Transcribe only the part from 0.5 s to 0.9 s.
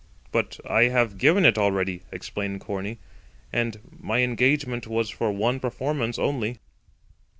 I